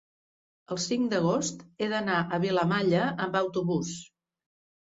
[0.75, 3.93] el cinc d'agost he d'anar a Vilamalla amb autobús.